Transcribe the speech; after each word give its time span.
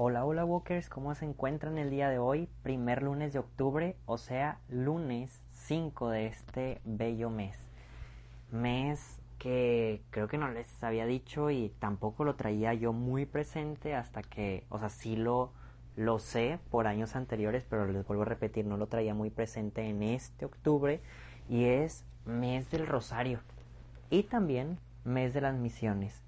Hola, 0.00 0.24
hola 0.24 0.44
Walkers, 0.44 0.88
¿cómo 0.88 1.12
se 1.16 1.24
encuentran 1.24 1.76
el 1.76 1.90
día 1.90 2.08
de 2.08 2.20
hoy? 2.20 2.48
Primer 2.62 3.02
lunes 3.02 3.32
de 3.32 3.40
octubre, 3.40 3.96
o 4.06 4.16
sea, 4.16 4.60
lunes 4.68 5.42
5 5.54 6.10
de 6.10 6.26
este 6.26 6.80
bello 6.84 7.30
mes. 7.30 7.58
Mes 8.52 9.18
que 9.40 10.00
creo 10.10 10.28
que 10.28 10.38
no 10.38 10.52
les 10.52 10.84
había 10.84 11.04
dicho 11.04 11.50
y 11.50 11.70
tampoco 11.80 12.22
lo 12.22 12.36
traía 12.36 12.74
yo 12.74 12.92
muy 12.92 13.26
presente 13.26 13.96
hasta 13.96 14.22
que, 14.22 14.62
o 14.68 14.78
sea, 14.78 14.88
sí 14.88 15.16
lo, 15.16 15.50
lo 15.96 16.20
sé 16.20 16.60
por 16.70 16.86
años 16.86 17.16
anteriores, 17.16 17.64
pero 17.68 17.84
les 17.88 18.06
vuelvo 18.06 18.22
a 18.22 18.26
repetir, 18.26 18.66
no 18.66 18.76
lo 18.76 18.86
traía 18.86 19.14
muy 19.14 19.30
presente 19.30 19.88
en 19.88 20.04
este 20.04 20.44
octubre 20.44 21.00
y 21.48 21.64
es 21.64 22.04
mes 22.24 22.70
del 22.70 22.86
rosario 22.86 23.40
y 24.10 24.22
también 24.22 24.78
mes 25.02 25.34
de 25.34 25.40
las 25.40 25.56
misiones. 25.56 26.22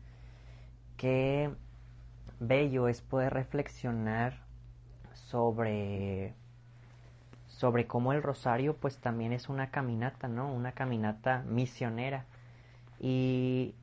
Que 0.96 1.54
bello 2.40 2.88
es 2.88 3.02
poder 3.02 3.32
reflexionar 3.32 4.34
sobre 5.12 6.34
sobre 7.46 7.86
cómo 7.86 8.14
el 8.14 8.22
rosario 8.22 8.74
pues 8.74 8.96
también 8.98 9.34
es 9.34 9.50
una 9.50 9.70
caminata, 9.70 10.28
¿no? 10.28 10.50
Una 10.50 10.72
caminata 10.72 11.44
misionera. 11.46 12.24
Y 12.98 13.74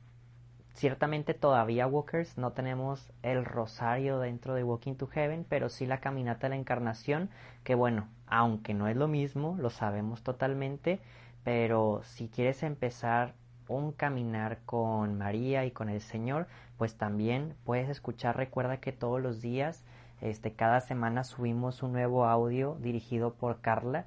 ciertamente 0.74 1.32
todavía 1.32 1.86
Walkers 1.86 2.38
no 2.38 2.52
tenemos 2.52 3.12
el 3.22 3.44
rosario 3.44 4.18
dentro 4.18 4.54
de 4.54 4.64
Walking 4.64 4.94
to 4.94 5.06
Heaven, 5.06 5.46
pero 5.48 5.68
sí 5.68 5.86
la 5.86 6.00
caminata 6.00 6.48
de 6.48 6.50
la 6.50 6.56
encarnación, 6.60 7.30
que 7.62 7.76
bueno, 7.76 8.08
aunque 8.26 8.74
no 8.74 8.88
es 8.88 8.96
lo 8.96 9.06
mismo, 9.06 9.56
lo 9.60 9.70
sabemos 9.70 10.22
totalmente, 10.22 10.98
pero 11.44 12.00
si 12.02 12.28
quieres 12.28 12.64
empezar 12.64 13.34
un 13.68 13.92
caminar 13.92 14.58
con 14.64 15.18
María 15.18 15.64
y 15.64 15.70
con 15.70 15.88
el 15.88 16.00
Señor, 16.00 16.46
pues 16.76 16.96
también 16.96 17.54
puedes 17.64 17.88
escuchar. 17.88 18.36
Recuerda 18.36 18.78
que 18.78 18.92
todos 18.92 19.20
los 19.20 19.40
días, 19.40 19.84
este, 20.20 20.52
cada 20.52 20.80
semana 20.80 21.24
subimos 21.24 21.82
un 21.82 21.92
nuevo 21.92 22.24
audio 22.24 22.76
dirigido 22.80 23.34
por 23.34 23.60
Carla, 23.60 24.06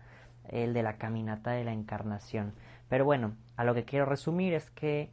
el 0.49 0.73
de 0.73 0.83
la 0.83 0.97
caminata 0.97 1.51
de 1.51 1.63
la 1.63 1.73
encarnación. 1.73 2.53
Pero 2.89 3.05
bueno, 3.05 3.35
a 3.55 3.63
lo 3.63 3.73
que 3.73 3.85
quiero 3.85 4.05
resumir 4.05 4.53
es 4.53 4.69
que 4.71 5.11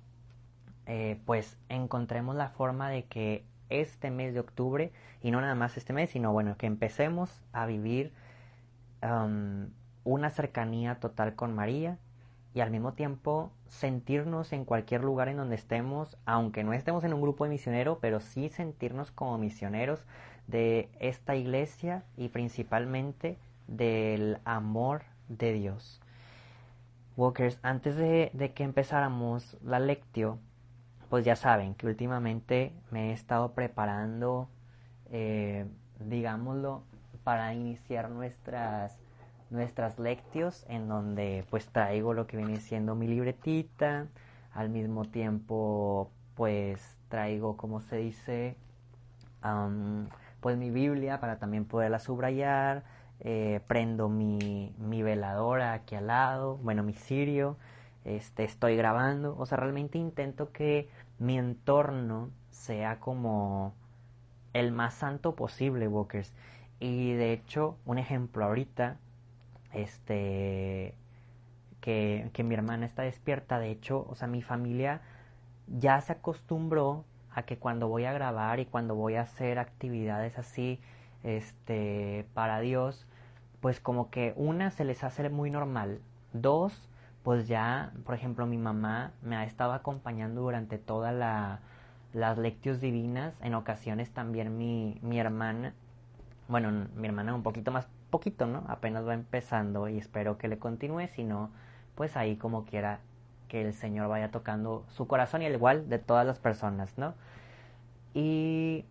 eh, 0.87 1.21
pues 1.27 1.59
encontremos 1.69 2.35
la 2.35 2.49
forma 2.49 2.89
de 2.89 3.05
que 3.05 3.45
este 3.69 4.11
mes 4.11 4.33
de 4.35 4.41
octubre, 4.41 4.91
y 5.23 5.31
no 5.31 5.41
nada 5.41 5.55
más 5.55 5.77
este 5.77 5.93
mes, 5.93 6.11
sino 6.11 6.33
bueno, 6.33 6.57
que 6.57 6.67
empecemos 6.67 7.43
a 7.53 7.67
vivir 7.67 8.13
um, 9.03 9.69
una 10.05 10.31
cercanía 10.31 10.99
total 11.01 11.35
con 11.35 11.55
María, 11.55 11.99
y 12.59 12.61
al 12.61 12.73
mismo 12.73 12.93
tiempo 12.93 13.53
sentirnos 13.69 14.53
en 14.53 14.65
cualquier 14.65 15.05
lugar 15.05 15.29
en 15.29 15.37
donde 15.37 15.55
estemos, 15.55 16.19
aunque 16.27 16.65
no 16.65 16.73
estemos 16.73 17.05
en 17.05 17.15
un 17.15 17.23
grupo 17.23 17.45
de 17.45 17.51
misioneros, 17.51 17.99
pero 18.01 18.19
sí 18.19 18.49
sentirnos 18.49 19.13
como 19.13 19.39
misioneros 19.39 20.05
de 20.49 20.89
esta 20.99 21.37
iglesia 21.37 22.03
y 22.17 22.31
principalmente 22.31 23.39
del 23.69 24.39
amor 24.45 25.03
de 25.29 25.53
Dios. 25.53 26.01
Walkers, 27.17 27.61
antes 27.63 27.95
de, 27.95 28.53
que 28.57 28.65
empezáramos 28.65 29.57
la 29.63 29.79
lectio, 29.79 30.41
pues 31.11 31.25
ya 31.25 31.37
saben 31.37 31.77
que 31.77 31.87
últimamente 31.87 32.73
me 32.91 33.11
he 33.11 33.13
estado 33.13 33.53
preparando, 33.53 34.49
eh, 35.13 35.65
digámoslo, 36.01 36.83
para 37.23 37.55
iniciar 37.55 38.11
nuestras 38.11 38.99
nuestras 39.51 39.99
lectios 39.99 40.65
en 40.69 40.89
donde 40.89 41.45
pues 41.51 41.67
traigo 41.69 42.15
lo 42.15 42.27
que 42.27 42.37
viene 42.37 42.61
siendo 42.61 42.95
mi 42.95 43.07
libretita, 43.07 44.07
al 44.53 44.69
mismo 44.71 45.05
tiempo 45.05 46.11
pues 46.35 46.97
traigo 47.09 47.57
como 47.57 47.81
se 47.81 47.97
dice 47.97 48.57
pues 50.41 50.57
mi 50.57 50.71
Biblia 50.71 51.21
para 51.21 51.39
también 51.39 51.65
poderla 51.65 51.99
subrayar, 51.99 52.85
eh, 53.21 53.61
prendo 53.67 54.09
mi, 54.09 54.75
mi 54.79 55.03
veladora 55.03 55.73
aquí 55.73 55.95
al 55.95 56.09
lado, 56.09 56.57
bueno 56.59 56.83
mi 56.83 56.93
cirio, 56.93 57.57
este, 58.05 58.45
estoy 58.45 58.77
grabando, 58.77 59.37
o 59.39 59.47
sea 59.47 59.59
realmente 59.59 59.99
intento 59.99 60.53
que 60.53 60.89
mi 61.19 61.39
entorno 61.39 62.31
sea 62.51 63.01
como 63.01 63.75
el 64.53 64.73
más 64.73 64.95
santo 64.95 65.35
posible, 65.35 65.89
Walkers. 65.89 66.33
Y 66.81 67.13
de 67.15 67.33
hecho, 67.33 67.77
un 67.87 67.99
ejemplo 67.99 68.45
ahorita, 68.45 68.97
este, 69.73 70.95
que, 71.81 72.31
que 72.33 72.45
mi 72.45 72.55
hermana 72.55 72.87
está 72.87 73.03
despierta. 73.03 73.59
De 73.59 73.71
hecho, 73.71 74.07
o 74.09 74.15
sea, 74.15 74.29
mi 74.29 74.43
familia 74.43 75.01
ya 75.67 76.01
se 76.01 76.13
acostumbró 76.13 77.05
a 77.35 77.43
que 77.43 77.59
cuando 77.59 77.89
voy 77.89 78.05
a 78.05 78.13
grabar 78.13 78.61
y 78.61 78.67
cuando 78.67 78.95
voy 78.95 79.17
a 79.17 79.23
hacer 79.23 79.59
actividades 79.59 80.39
así, 80.39 80.81
este, 81.23 82.27
para 82.35 82.61
Dios, 82.61 83.07
pues 83.61 83.81
como 83.81 84.11
que 84.11 84.33
una 84.37 84.71
se 84.71 84.85
les 84.85 85.05
hace 85.05 85.29
muy 85.31 85.51
normal. 85.51 86.01
Dos, 86.33 86.89
pues 87.23 87.49
ya, 87.49 87.93
por 88.05 88.15
ejemplo, 88.15 88.47
mi 88.47 88.59
mamá 88.59 89.13
me 89.23 89.37
ha 89.37 89.45
estado 89.45 89.73
acompañando 89.73 90.43
durante 90.43 90.79
todas 90.79 91.15
la, 91.15 91.61
las 92.13 92.39
lectios 92.39 92.81
divinas, 92.81 93.35
en 93.43 93.55
ocasiones 93.55 94.11
también 94.11 94.57
mi, 94.57 94.99
mi 95.03 95.19
hermana, 95.19 95.75
bueno, 96.49 96.89
mi 96.97 97.07
hermana 97.07 97.35
un 97.35 97.43
poquito 97.43 97.71
más 97.71 97.89
poquito, 98.11 98.47
¿no? 98.47 98.65
Apenas 98.69 99.07
va 99.07 99.15
empezando 99.15 99.89
y 99.89 99.99
espero 99.99 100.39
que 100.39 100.49
le 100.49 100.59
continúe, 100.59 101.09
si 101.15 101.25
no, 101.25 101.51
pues 101.95 102.17
ahí 102.17 102.37
como 102.37 102.65
quiera 102.65 103.01
que 103.49 103.63
el 103.63 103.75
Señor 103.75 104.09
vaya 104.09 104.31
tocando 104.31 104.85
su 104.89 105.07
corazón 105.07 105.43
y 105.43 105.47
al 105.47 105.55
igual 105.55 105.89
de 105.89 105.99
todas 105.99 106.27
las 106.27 106.39
personas, 106.39 106.97
¿no? 106.99 107.15
Y 108.15 108.85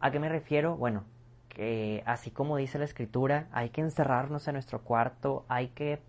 ¿a 0.00 0.10
qué 0.10 0.18
me 0.18 0.28
refiero? 0.28 0.76
Bueno, 0.76 1.04
que 1.48 2.02
así 2.06 2.30
como 2.30 2.56
dice 2.56 2.78
la 2.78 2.84
escritura, 2.84 3.46
hay 3.52 3.70
que 3.70 3.80
encerrarnos 3.80 4.46
en 4.48 4.54
nuestro 4.54 4.80
cuarto, 4.82 5.44
hay 5.48 5.68
que 5.68 6.00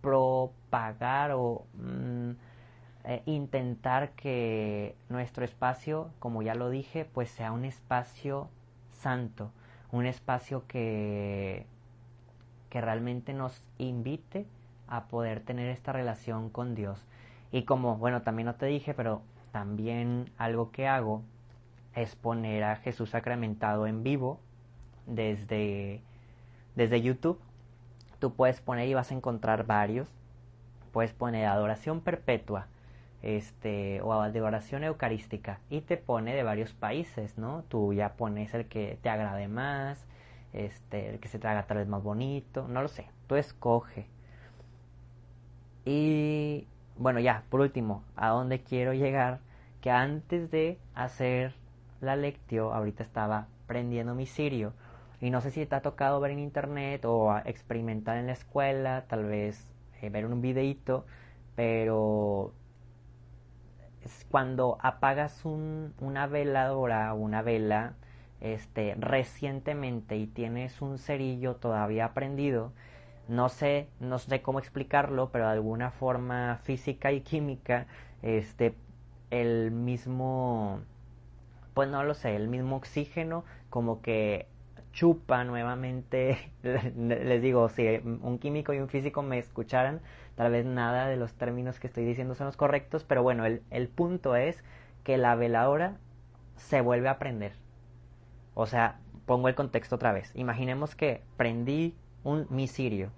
propagar 0.00 1.32
o 1.32 1.64
mm, 1.74 2.30
eh, 3.04 3.22
intentar 3.26 4.10
que 4.10 4.96
nuestro 5.08 5.44
espacio, 5.44 6.10
como 6.18 6.42
ya 6.42 6.54
lo 6.54 6.70
dije, 6.70 7.04
pues 7.04 7.30
sea 7.30 7.52
un 7.52 7.64
espacio 7.64 8.48
santo, 8.90 9.50
un 9.90 10.06
espacio 10.06 10.66
que, 10.66 11.66
que 12.70 12.80
realmente 12.80 13.32
nos 13.32 13.62
invite 13.78 14.46
a 14.86 15.04
poder 15.04 15.40
tener 15.40 15.68
esta 15.68 15.92
relación 15.92 16.50
con 16.50 16.74
Dios. 16.74 17.04
Y 17.52 17.62
como, 17.62 17.96
bueno, 17.96 18.22
también 18.22 18.46
no 18.46 18.54
te 18.54 18.66
dije, 18.66 18.94
pero 18.94 19.22
también 19.52 20.30
algo 20.36 20.70
que 20.70 20.86
hago 20.86 21.22
es 21.94 22.14
poner 22.16 22.64
a 22.64 22.76
Jesús 22.76 23.10
sacramentado 23.10 23.86
en 23.86 24.02
vivo 24.02 24.38
desde, 25.06 26.00
desde 26.76 27.02
YouTube. 27.02 27.40
Tú 28.18 28.34
puedes 28.34 28.60
poner 28.60 28.88
y 28.88 28.94
vas 28.94 29.10
a 29.10 29.14
encontrar 29.14 29.66
varios. 29.66 30.08
Puedes 30.92 31.12
poner 31.12 31.46
adoración 31.46 32.00
perpetua 32.00 32.66
este, 33.22 34.00
o 34.02 34.30
de 34.30 34.40
oración 34.40 34.84
eucarística 34.84 35.60
y 35.70 35.80
te 35.80 35.96
pone 35.96 36.34
de 36.34 36.42
varios 36.42 36.72
países, 36.72 37.36
¿no? 37.38 37.64
Tú 37.68 37.92
ya 37.92 38.14
pones 38.14 38.54
el 38.54 38.66
que 38.66 38.98
te 39.02 39.08
agrade 39.08 39.48
más, 39.48 40.06
este, 40.52 41.10
el 41.10 41.20
que 41.20 41.28
se 41.28 41.38
te 41.38 41.48
haga 41.48 41.64
tal 41.66 41.78
vez 41.78 41.88
más 41.88 42.02
bonito, 42.02 42.68
no 42.68 42.82
lo 42.82 42.88
sé, 42.88 43.06
tú 43.26 43.36
escoge. 43.36 44.06
Y 45.84 46.66
bueno, 46.96 47.20
ya, 47.20 47.44
por 47.50 47.60
último, 47.60 48.04
¿a 48.16 48.28
dónde 48.28 48.60
quiero 48.62 48.92
llegar? 48.92 49.40
Que 49.80 49.90
antes 49.90 50.50
de 50.50 50.78
hacer 50.94 51.54
la 52.00 52.16
lectio, 52.16 52.72
ahorita 52.74 53.02
estaba 53.02 53.48
prendiendo 53.66 54.14
mi 54.14 54.26
sirio 54.26 54.72
y 55.20 55.30
no 55.30 55.40
sé 55.40 55.50
si 55.50 55.66
te 55.66 55.74
ha 55.74 55.82
tocado 55.82 56.20
ver 56.20 56.32
en 56.32 56.38
internet 56.38 57.04
o 57.04 57.36
experimentar 57.44 58.18
en 58.18 58.26
la 58.26 58.32
escuela, 58.32 59.04
tal 59.08 59.24
vez 59.24 59.70
eh, 60.00 60.10
ver 60.10 60.26
un 60.26 60.40
videito, 60.40 61.06
pero 61.56 62.52
cuando 64.30 64.78
apagas 64.80 65.44
un, 65.44 65.94
una 66.00 66.26
veladora 66.26 67.12
o 67.14 67.16
una 67.16 67.42
vela 67.42 67.94
este, 68.40 68.94
recientemente 68.98 70.16
y 70.16 70.26
tienes 70.26 70.80
un 70.80 70.98
cerillo 70.98 71.56
todavía 71.56 72.14
prendido, 72.14 72.72
no 73.28 73.48
sé, 73.48 73.88
no 74.00 74.18
sé 74.18 74.42
cómo 74.42 74.58
explicarlo, 74.58 75.30
pero 75.30 75.46
de 75.46 75.52
alguna 75.52 75.90
forma 75.90 76.58
física 76.62 77.12
y 77.12 77.20
química, 77.20 77.86
este, 78.22 78.74
el 79.30 79.70
mismo, 79.70 80.80
pues 81.74 81.88
no 81.88 82.04
lo 82.04 82.14
sé, 82.14 82.36
el 82.36 82.48
mismo 82.48 82.76
oxígeno 82.76 83.44
como 83.70 84.00
que 84.00 84.46
chupa 84.98 85.44
nuevamente, 85.44 86.50
les 86.64 87.40
digo, 87.40 87.68
si 87.68 87.86
un 88.04 88.40
químico 88.40 88.72
y 88.72 88.80
un 88.80 88.88
físico 88.88 89.22
me 89.22 89.38
escucharan, 89.38 90.00
tal 90.34 90.50
vez 90.50 90.66
nada 90.66 91.06
de 91.06 91.16
los 91.16 91.34
términos 91.34 91.78
que 91.78 91.86
estoy 91.86 92.04
diciendo 92.04 92.34
son 92.34 92.46
los 92.46 92.56
correctos, 92.56 93.04
pero 93.04 93.22
bueno, 93.22 93.44
el, 93.46 93.88
punto 93.88 94.34
es 94.34 94.64
que 95.04 95.16
la 95.16 95.36
veladora 95.36 95.98
se 96.56 96.80
vuelve 96.80 97.08
a 97.08 97.20
prender. 97.20 97.52
O 98.54 98.66
sea, 98.66 98.98
pongo 99.24 99.46
el 99.46 99.54
contexto 99.54 99.94
otra 99.94 100.10
vez. 100.10 100.32
Imaginemos 100.34 100.96
que 100.96 101.22
prendí 101.36 101.94
un 102.24 102.48
misirio 102.50 103.12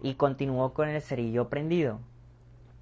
y 0.00 0.14
continuó 0.14 0.74
con 0.74 0.88
el 0.88 1.02
cerillo 1.02 1.48
prendido, 1.48 1.98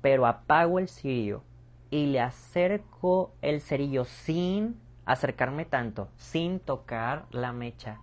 pero 0.03 0.27
apago 0.27 0.79
el 0.79 0.89
cirio 0.91 1.43
y 1.89 2.09
le 2.09 2.21
acerco 2.21 3.33
el 3.41 3.63
cerillo 3.63 4.05
sin 4.05 4.79
acercarme 5.13 5.65
tanto 5.65 6.09
sin 6.17 6.61
tocar 6.61 7.27
la 7.31 7.53
mecha? 7.53 8.01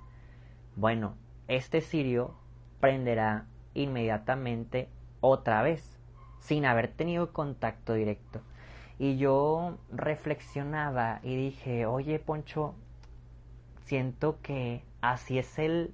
Bueno, 0.75 1.15
este 1.47 1.81
cirio 1.81 2.35
prenderá 2.79 3.45
inmediatamente 3.73 4.89
otra 5.21 5.61
vez, 5.61 5.97
sin 6.39 6.65
haber 6.65 6.89
tenido 6.89 7.33
contacto 7.33 7.93
directo. 7.93 8.41
Y 8.99 9.17
yo 9.17 9.77
reflexionaba 9.91 11.19
y 11.23 11.35
dije, 11.35 11.85
oye 11.85 12.19
Poncho, 12.19 12.73
siento 13.85 14.39
que 14.41 14.83
así 15.01 15.39
es 15.39 15.59
el 15.59 15.93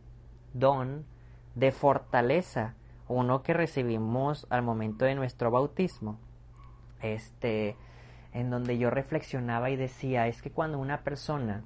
don 0.53 1.05
de 1.55 1.71
fortaleza, 1.71 2.75
uno 3.07 3.43
que 3.43 3.53
recibimos 3.53 4.47
al 4.49 4.63
momento 4.63 5.05
de 5.05 5.15
nuestro 5.15 5.51
bautismo. 5.51 6.17
Este, 7.01 7.75
en 8.33 8.49
donde 8.49 8.77
yo 8.77 8.89
reflexionaba 8.89 9.69
y 9.69 9.75
decía, 9.75 10.27
es 10.27 10.41
que 10.41 10.51
cuando 10.51 10.79
una 10.79 11.01
persona 11.03 11.63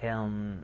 em, 0.00 0.62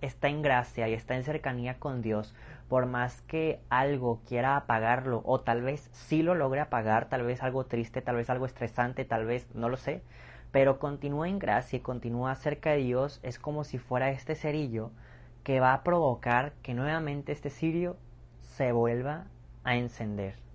está 0.00 0.28
en 0.28 0.42
gracia 0.42 0.88
y 0.88 0.94
está 0.94 1.16
en 1.16 1.24
cercanía 1.24 1.78
con 1.78 2.02
Dios, 2.02 2.34
por 2.68 2.86
más 2.86 3.20
que 3.22 3.60
algo 3.68 4.20
quiera 4.26 4.56
apagarlo, 4.56 5.22
o 5.24 5.40
tal 5.40 5.62
vez 5.62 5.90
sí 5.92 6.22
lo 6.22 6.34
logre 6.34 6.60
apagar, 6.60 7.08
tal 7.08 7.22
vez 7.24 7.42
algo 7.42 7.66
triste, 7.66 8.00
tal 8.00 8.16
vez 8.16 8.30
algo 8.30 8.46
estresante, 8.46 9.04
tal 9.04 9.26
vez, 9.26 9.46
no 9.54 9.68
lo 9.68 9.76
sé, 9.76 10.02
pero 10.52 10.78
continúa 10.78 11.28
en 11.28 11.38
gracia 11.38 11.76
y 11.76 11.80
continúa 11.80 12.34
cerca 12.34 12.70
de 12.70 12.78
Dios, 12.78 13.20
es 13.22 13.38
como 13.38 13.64
si 13.64 13.78
fuera 13.78 14.10
este 14.10 14.34
cerillo 14.34 14.90
que 15.44 15.60
va 15.60 15.74
a 15.74 15.82
provocar 15.82 16.52
que 16.62 16.74
nuevamente 16.74 17.32
este 17.32 17.50
cirio 17.50 17.96
se 18.40 18.72
vuelva 18.72 19.26
a 19.64 19.76
encender. 19.76 20.49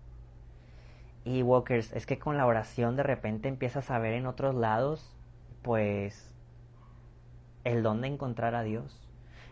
Y 1.25 1.41
Walkers, 1.41 1.91
es 1.93 2.05
que 2.05 2.19
con 2.19 2.37
la 2.37 2.45
oración 2.45 2.95
de 2.95 3.03
repente 3.03 3.49
empiezas 3.49 3.89
a 3.89 3.97
ver 3.97 4.13
en 4.13 4.27
otros 4.27 4.53
lados, 4.53 5.17
pues, 5.63 6.31
el 7.63 7.81
dónde 7.81 8.07
encontrar 8.07 8.53
a 8.53 8.61
Dios, 8.61 9.01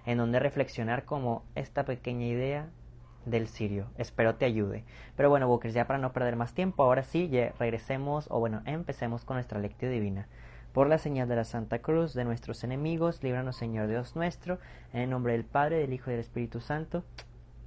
en 0.05 0.19
donde 0.19 0.39
reflexionar 0.39 1.03
como 1.03 1.43
esta 1.55 1.83
pequeña 1.83 2.27
idea 2.27 2.69
del 3.25 3.47
cirio. 3.47 3.87
Espero 3.97 4.35
te 4.35 4.45
ayude. 4.45 4.83
Pero 5.17 5.31
bueno, 5.31 5.47
Walkers, 5.47 5.73
ya 5.73 5.87
para 5.87 5.97
no 5.97 6.13
perder 6.13 6.35
más 6.35 6.53
tiempo, 6.53 6.83
ahora 6.83 7.01
sí, 7.01 7.27
regresemos, 7.57 8.27
o 8.29 8.39
bueno, 8.39 8.61
empecemos 8.65 9.25
con 9.25 9.37
nuestra 9.37 9.59
lectura 9.59 9.91
divina. 9.91 10.27
Por 10.73 10.87
la 10.87 10.99
señal 10.99 11.27
de 11.27 11.37
la 11.37 11.43
Santa 11.43 11.79
Cruz 11.79 12.13
de 12.13 12.23
nuestros 12.23 12.63
enemigos, 12.63 13.23
líbranos 13.23 13.55
Señor 13.55 13.87
Dios 13.87 14.15
nuestro, 14.15 14.59
en 14.91 15.01
el 15.01 15.09
nombre 15.09 15.33
del 15.33 15.43
Padre, 15.43 15.77
del 15.77 15.93
Hijo 15.93 16.11
y 16.11 16.13
del 16.13 16.21
Espíritu 16.21 16.59
Santo. 16.59 17.03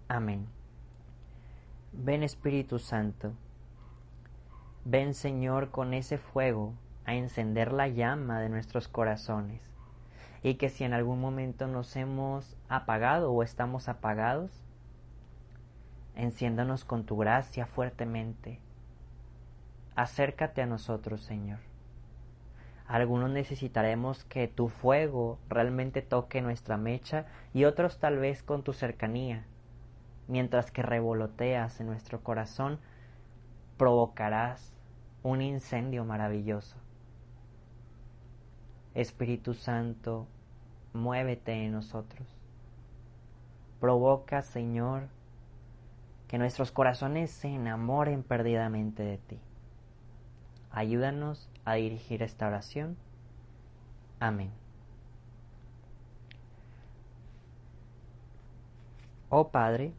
Amén. 0.06 0.47
Ven 1.93 2.23
Espíritu 2.23 2.79
Santo. 2.79 3.32
Ven 4.88 5.15
Señor 5.15 5.73
con 5.73 5.94
ese 5.94 6.17
fuego 6.17 6.73
a 7.06 7.17
encender 7.17 7.73
la 7.73 7.88
llama 7.88 8.38
de 8.38 8.49
nuestros 8.49 8.87
corazones. 8.87 9.61
Y 10.44 10.55
que 10.55 10.69
si 10.69 10.85
en 10.85 10.93
algún 10.93 11.21
momento 11.21 11.67
nos 11.67 11.97
hemos 11.97 12.56
apagado 12.69 13.33
o 13.33 13.43
estamos 13.43 13.88
apagados, 13.88 14.62
enciéndanos 16.15 16.85
con 16.85 17.03
tu 17.03 17.17
gracia 17.17 17.67
fuertemente. 17.67 18.61
Acércate 19.97 20.62
a 20.62 20.67
nosotros, 20.67 21.21
Señor. 21.21 21.59
Algunos 22.87 23.31
necesitaremos 23.31 24.23
que 24.23 24.47
tu 24.47 24.69
fuego 24.69 25.41
realmente 25.49 26.00
toque 26.00 26.43
nuestra 26.43 26.77
mecha 26.77 27.27
y 27.53 27.65
otros 27.65 27.99
tal 27.99 28.19
vez 28.19 28.44
con 28.44 28.62
tu 28.62 28.73
cercanía. 28.73 29.47
Mientras 30.29 30.71
que 30.71 30.83
revoloteas 30.83 31.81
en 31.81 31.88
nuestro 31.88 32.23
corazón, 32.23 32.79
provocarás 33.77 34.75
un 35.26 35.43
incendio 35.43 36.05
maravilloso. 36.05 36.76
Espíritu 38.94 39.55
Santo, 39.55 40.28
muévete 40.93 41.64
en 41.64 41.73
nosotros. 41.73 42.28
Provoca, 43.81 44.43
Señor, 44.43 45.08
que 46.28 46.38
nuestros 46.38 46.70
corazones 46.70 47.32
se 47.32 47.49
enamoren 47.49 48.23
perdidamente 48.23 49.02
de 49.02 49.19
ti. 49.19 49.40
Ayúdanos 50.70 51.50
a 51.64 51.75
dirigir 51.75 52.23
esta 52.23 52.46
oración. 52.46 52.96
Amén. 54.20 54.52
Oh 59.28 59.49
Padre, 59.49 59.93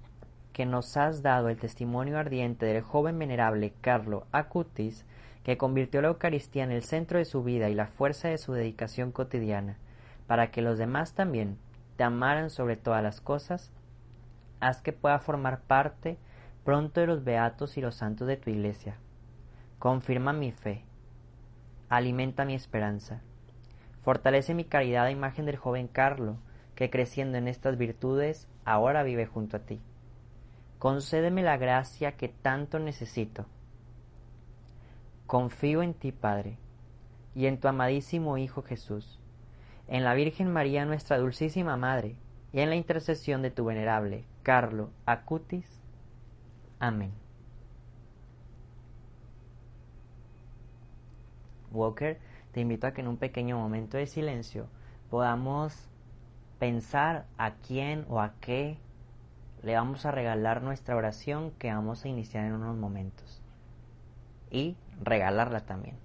que 0.54 0.66
nos 0.66 0.96
has 0.96 1.22
dado 1.22 1.50
el 1.50 1.58
testimonio 1.58 2.18
ardiente 2.18 2.66
del 2.66 2.82
joven 2.82 3.20
venerable 3.20 3.74
Carlo 3.82 4.26
Acutis, 4.32 5.06
que 5.48 5.58
convirtió 5.58 6.02
la 6.02 6.10
Eucaristía 6.10 6.66
en 6.66 6.72
el 6.74 6.84
centro 6.84 7.20
de 7.20 7.24
su 7.24 7.42
vida 7.42 7.70
y 7.70 7.74
la 7.74 7.88
fuerza 7.88 8.28
de 8.28 8.38
su 8.38 8.52
dedicación 8.52 9.14
cotidiana, 9.14 9.78
para 10.28 10.52
que 10.52 10.62
los 10.62 10.78
demás 10.78 11.14
también 11.14 11.58
te 11.96 12.04
amaran 12.04 12.50
sobre 12.50 12.76
todas 12.76 13.02
las 13.02 13.22
cosas, 13.22 13.72
haz 14.60 14.82
que 14.82 14.92
pueda 14.92 15.20
formar 15.20 15.62
parte 15.62 16.18
pronto 16.66 17.00
de 17.00 17.08
los 17.08 17.24
beatos 17.24 17.78
y 17.78 17.82
los 17.82 17.96
santos 17.96 18.28
de 18.28 18.36
tu 18.36 18.50
iglesia. 18.50 18.98
Confirma 19.80 20.34
mi 20.34 20.52
fe, 20.52 20.84
alimenta 21.88 22.44
mi 22.44 22.54
esperanza, 22.54 23.22
fortalece 24.02 24.54
mi 24.54 24.66
caridad 24.66 25.06
a 25.06 25.12
imagen 25.12 25.46
del 25.46 25.56
joven 25.56 25.88
Carlo, 25.88 26.40
que 26.76 26.90
creciendo 26.90 27.38
en 27.38 27.48
estas 27.48 27.78
virtudes 27.78 28.50
ahora 28.66 29.02
vive 29.04 29.28
junto 29.28 29.56
a 29.56 29.62
ti. 29.62 29.80
Concédeme 30.78 31.42
la 31.42 31.56
gracia 31.56 32.18
que 32.18 32.28
tanto 32.28 32.80
necesito. 32.80 33.46
Confío 35.28 35.84
en 35.84 35.94
ti, 35.94 36.14
Padre, 36.14 36.58
y 37.36 37.48
en 37.48 37.60
tu 37.60 37.68
amadísimo 37.68 38.38
Hijo 38.38 38.64
Jesús, 38.64 39.20
en 39.90 40.06
la 40.06 40.14
Virgen 40.14 40.52
María 40.52 40.86
nuestra 40.86 41.18
dulcísima 41.18 41.76
Madre, 41.76 42.16
y 42.54 42.62
en 42.62 42.70
la 42.70 42.78
intercesión 42.78 43.42
de 43.42 43.52
tu 43.52 43.66
venerable 43.66 44.24
Carlo 44.42 44.90
Acutis. 45.06 45.82
Amén. 46.80 47.12
Walker, 51.72 52.20
te 52.54 52.62
invito 52.62 52.88
a 52.88 52.94
que 52.94 53.02
en 53.02 53.10
un 53.10 53.18
pequeño 53.18 53.58
momento 53.58 53.98
de 53.98 54.08
silencio 54.08 54.68
podamos 55.10 55.90
pensar 56.58 57.26
a 57.38 57.56
quién 57.56 58.06
o 58.08 58.22
a 58.22 58.34
qué 58.40 58.78
le 59.62 59.76
vamos 59.76 60.06
a 60.06 60.12
regalar 60.12 60.62
nuestra 60.62 60.96
oración 60.96 61.52
que 61.60 61.74
vamos 61.74 62.06
a 62.06 62.08
iniciar 62.08 62.46
en 62.46 62.54
unos 62.54 62.78
momentos. 62.78 63.42
Y 64.50 64.76
regalarla 65.02 65.66
también. 65.66 65.98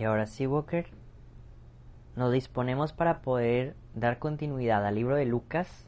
Y 0.00 0.04
ahora 0.04 0.24
sí, 0.24 0.46
Walker, 0.46 0.86
nos 2.16 2.32
disponemos 2.32 2.94
para 2.94 3.20
poder 3.20 3.76
dar 3.94 4.18
continuidad 4.18 4.86
al 4.86 4.94
libro 4.94 5.14
de 5.14 5.26
Lucas, 5.26 5.86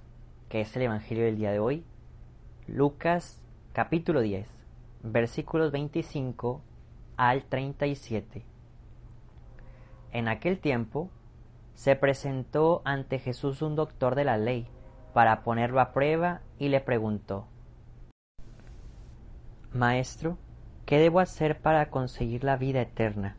que 0.50 0.60
es 0.60 0.76
el 0.76 0.82
Evangelio 0.82 1.24
del 1.24 1.38
día 1.38 1.50
de 1.50 1.60
hoy. 1.60 1.82
Lucas 2.66 3.40
capítulo 3.72 4.20
10, 4.20 4.46
versículos 5.02 5.72
25 5.72 6.60
al 7.16 7.44
37. 7.44 8.44
En 10.12 10.28
aquel 10.28 10.58
tiempo 10.58 11.08
se 11.72 11.96
presentó 11.96 12.82
ante 12.84 13.18
Jesús 13.18 13.62
un 13.62 13.76
doctor 13.76 14.14
de 14.14 14.24
la 14.24 14.36
ley 14.36 14.68
para 15.14 15.42
ponerlo 15.42 15.80
a 15.80 15.94
prueba 15.94 16.42
y 16.58 16.68
le 16.68 16.82
preguntó, 16.82 17.46
Maestro, 19.72 20.36
¿qué 20.84 20.98
debo 20.98 21.18
hacer 21.18 21.62
para 21.62 21.88
conseguir 21.88 22.44
la 22.44 22.58
vida 22.58 22.82
eterna? 22.82 23.38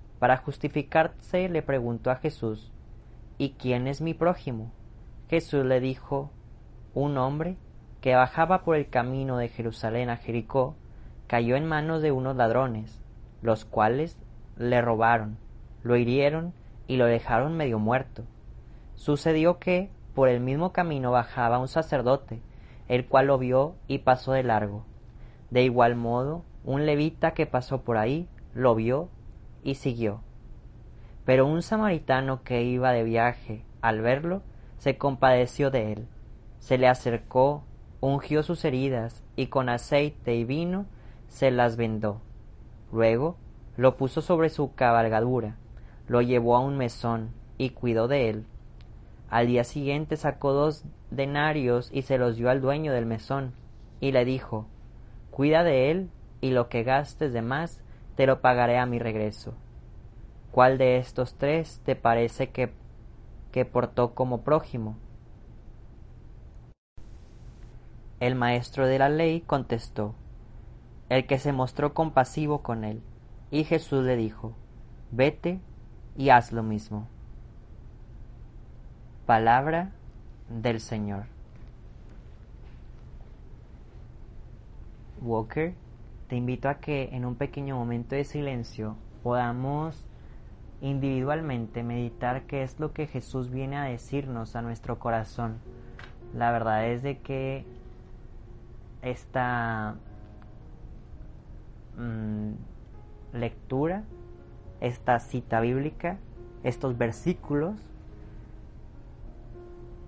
Para 0.21 0.37
justificarse 0.37 1.49
le 1.49 1.63
preguntó 1.63 2.11
a 2.11 2.17
Jesús, 2.17 2.71
¿Y 3.39 3.53
quién 3.53 3.87
es 3.87 4.01
mi 4.01 4.13
prójimo? 4.13 4.71
Jesús 5.31 5.65
le 5.65 5.79
dijo, 5.79 6.29
un 6.93 7.17
hombre 7.17 7.57
que 8.01 8.13
bajaba 8.13 8.61
por 8.63 8.75
el 8.75 8.87
camino 8.87 9.37
de 9.37 9.47
Jerusalén 9.47 10.11
a 10.11 10.17
Jericó, 10.17 10.75
cayó 11.25 11.55
en 11.55 11.65
manos 11.65 12.03
de 12.03 12.11
unos 12.11 12.35
ladrones, 12.35 13.01
los 13.41 13.65
cuales 13.65 14.15
le 14.57 14.79
robaron, 14.79 15.39
lo 15.81 15.95
hirieron 15.95 16.53
y 16.85 16.97
lo 16.97 17.07
dejaron 17.07 17.57
medio 17.57 17.79
muerto. 17.79 18.21
Sucedió 18.93 19.57
que 19.57 19.89
por 20.13 20.29
el 20.29 20.39
mismo 20.39 20.71
camino 20.71 21.09
bajaba 21.09 21.57
un 21.57 21.67
sacerdote, 21.67 22.43
el 22.87 23.07
cual 23.07 23.25
lo 23.25 23.39
vio 23.39 23.73
y 23.87 23.97
pasó 23.97 24.33
de 24.33 24.43
largo. 24.43 24.85
De 25.49 25.63
igual 25.63 25.95
modo, 25.95 26.43
un 26.63 26.85
levita 26.85 27.33
que 27.33 27.47
pasó 27.47 27.81
por 27.81 27.97
ahí 27.97 28.29
lo 28.53 28.75
vio 28.75 29.09
y 29.63 29.75
siguió. 29.75 30.21
Pero 31.25 31.45
un 31.45 31.61
samaritano 31.61 32.43
que 32.43 32.63
iba 32.63 32.91
de 32.91 33.03
viaje, 33.03 33.63
al 33.81 34.01
verlo, 34.01 34.41
se 34.77 34.97
compadeció 34.97 35.69
de 35.69 35.93
él, 35.93 36.07
se 36.59 36.77
le 36.77 36.87
acercó, 36.87 37.63
ungió 37.99 38.43
sus 38.43 38.65
heridas 38.65 39.23
y 39.35 39.47
con 39.47 39.69
aceite 39.69 40.35
y 40.35 40.43
vino 40.43 40.85
se 41.27 41.51
las 41.51 41.77
vendó. 41.77 42.21
Luego 42.91 43.37
lo 43.77 43.97
puso 43.97 44.21
sobre 44.21 44.49
su 44.49 44.73
cabalgadura, 44.73 45.55
lo 46.07 46.21
llevó 46.21 46.55
a 46.55 46.59
un 46.59 46.77
mesón 46.77 47.29
y 47.57 47.69
cuidó 47.69 48.07
de 48.07 48.29
él. 48.29 48.45
Al 49.29 49.47
día 49.47 49.63
siguiente 49.63 50.17
sacó 50.17 50.51
dos 50.51 50.83
denarios 51.09 51.89
y 51.93 52.01
se 52.01 52.17
los 52.17 52.35
dio 52.35 52.49
al 52.49 52.59
dueño 52.59 52.91
del 52.91 53.05
mesón, 53.05 53.53
y 53.99 54.11
le 54.11 54.25
dijo 54.25 54.65
Cuida 55.29 55.63
de 55.63 55.91
él, 55.91 56.09
y 56.41 56.51
lo 56.51 56.67
que 56.67 56.83
gastes 56.83 57.31
de 57.31 57.41
más 57.41 57.81
te 58.15 58.25
lo 58.25 58.41
pagaré 58.41 58.77
a 58.77 58.85
mi 58.85 58.99
regreso. 58.99 59.53
¿Cuál 60.51 60.77
de 60.77 60.97
estos 60.97 61.35
tres 61.35 61.81
te 61.85 61.95
parece 61.95 62.49
que, 62.49 62.73
que 63.51 63.65
portó 63.65 64.13
como 64.13 64.41
prójimo? 64.41 64.97
El 68.19 68.35
maestro 68.35 68.85
de 68.85 68.99
la 68.99 69.09
ley 69.09 69.41
contestó, 69.41 70.13
el 71.09 71.25
que 71.25 71.39
se 71.39 71.53
mostró 71.53 71.93
compasivo 71.93 72.61
con 72.61 72.83
él. 72.83 73.01
Y 73.49 73.63
Jesús 73.63 74.03
le 74.03 74.15
dijo, 74.15 74.53
vete 75.11 75.59
y 76.15 76.29
haz 76.29 76.51
lo 76.51 76.63
mismo. 76.63 77.07
Palabra 79.25 79.91
del 80.49 80.79
Señor. 80.79 81.25
Walker, 85.21 85.73
te 86.31 86.37
invito 86.37 86.69
a 86.69 86.75
que 86.75 87.09
en 87.11 87.25
un 87.25 87.35
pequeño 87.35 87.75
momento 87.75 88.15
de 88.15 88.23
silencio 88.23 88.95
podamos 89.21 90.05
individualmente 90.79 91.83
meditar 91.83 92.43
qué 92.43 92.63
es 92.63 92.79
lo 92.79 92.93
que 92.93 93.05
Jesús 93.05 93.51
viene 93.51 93.75
a 93.75 93.83
decirnos 93.83 94.55
a 94.55 94.61
nuestro 94.61 94.97
corazón. 94.97 95.57
La 96.33 96.53
verdad 96.53 96.87
es 96.87 97.03
de 97.03 97.17
que 97.17 97.65
esta 99.01 99.95
mm, 101.97 102.51
lectura, 103.33 104.05
esta 104.79 105.19
cita 105.19 105.59
bíblica, 105.59 106.17
estos 106.63 106.97
versículos 106.97 107.75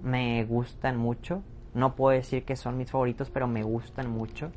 me 0.02 0.46
gustan 0.46 0.96
mucho. 0.96 1.44
No 1.74 1.98
puedo 1.98 2.16
decir 2.16 2.46
que 2.46 2.56
son 2.56 2.78
mis 2.78 2.92
favoritos, 2.92 3.30
pero 3.30 3.46
me 3.46 3.64
gustan 3.64 4.10
mucho. 4.10 4.54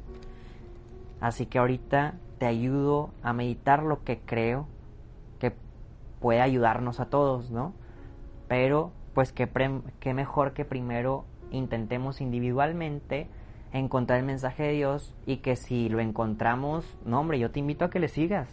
Así 1.21 1.47
que 1.47 1.59
ahorita 1.59 2.15
te 2.39 2.47
ayudo 2.47 3.11
a 3.23 3.33
meditar 3.33 3.83
lo 3.83 4.05
que 4.05 4.19
creo 4.21 4.67
que 5.39 5.55
puede 6.21 6.41
ayudarnos 6.41 7.01
a 7.01 7.07
todos, 7.07 7.51
¿no? 7.51 7.73
Pero 8.49 8.93
pues 9.15 9.33
qué, 9.33 10.13
mejor 10.13 10.53
que 10.53 10.65
primero 10.65 11.25
intentemos 11.51 12.21
individualmente 12.21 13.29
encontrar 13.73 14.19
el 14.19 14.27
mensaje 14.27 14.63
de 14.65 14.73
Dios 14.73 15.15
y 15.25 15.39
que 15.39 15.57
si 15.57 15.89
lo 15.89 16.01
encontramos, 16.01 16.99
no 17.05 17.21
hombre, 17.21 17.39
yo 17.39 17.51
te 17.51 17.61
invito 17.61 17.87
a 17.87 17.91
que 17.91 17.99
le 17.99 18.09
sigas. 18.09 18.49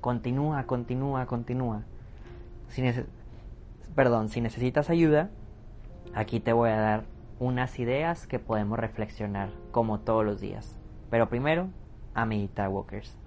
Continúa, 0.00 0.64
continúa, 0.64 1.26
continúa. 1.26 1.82
Perdón, 3.94 4.28
si 4.28 4.40
necesitas 4.40 4.90
ayuda, 4.90 5.30
aquí 6.14 6.40
te 6.40 6.52
voy 6.52 6.70
a 6.70 6.80
dar 6.80 7.04
unas 7.38 7.78
ideas 7.78 8.26
que 8.26 8.38
podemos 8.38 8.78
reflexionar 8.78 9.50
como 9.70 10.00
todos 10.00 10.24
los 10.24 10.40
días. 10.40 10.75
Pero 11.08 11.28
primero, 11.28 11.74
a 12.14 12.26
meditar 12.26 12.68
Walkers. 12.68 13.18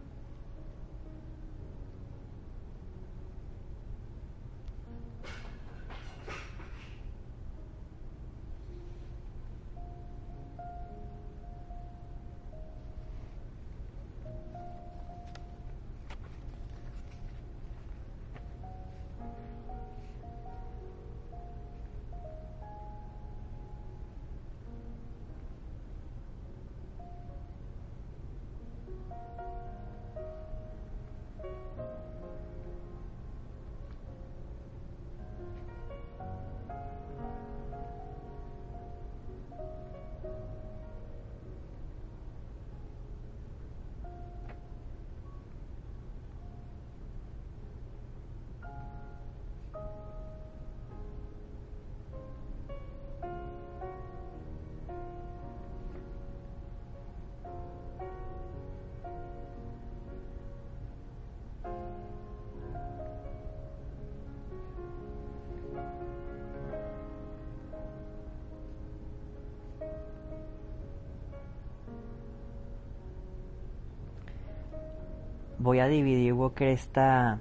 Voy 75.60 75.80
a 75.80 75.88
dividir 75.88 76.34
esta 76.60 77.40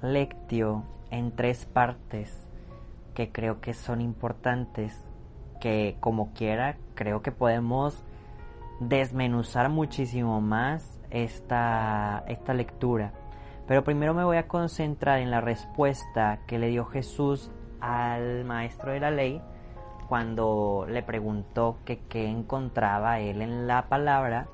lectio 0.00 0.84
en 1.10 1.34
tres 1.34 1.66
partes 1.66 2.48
que 3.14 3.32
creo 3.32 3.60
que 3.60 3.74
son 3.74 4.00
importantes, 4.00 5.04
que 5.60 5.96
como 6.00 6.32
quiera 6.32 6.76
creo 6.94 7.22
que 7.22 7.32
podemos 7.32 8.04
desmenuzar 8.80 9.68
muchísimo 9.68 10.40
más 10.40 11.00
esta, 11.10 12.24
esta 12.28 12.54
lectura. 12.54 13.12
Pero 13.66 13.82
primero 13.82 14.14
me 14.14 14.22
voy 14.22 14.36
a 14.36 14.46
concentrar 14.46 15.18
en 15.18 15.30
la 15.30 15.40
respuesta 15.40 16.40
que 16.46 16.58
le 16.58 16.68
dio 16.68 16.84
Jesús 16.84 17.50
al 17.80 18.44
maestro 18.44 18.92
de 18.92 19.00
la 19.00 19.10
ley 19.10 19.42
cuando 20.08 20.86
le 20.88 21.02
preguntó 21.02 21.78
que 21.84 21.98
qué 22.08 22.28
encontraba 22.28 23.18
él 23.18 23.42
en 23.42 23.66
la 23.66 23.88
palabra 23.88 24.46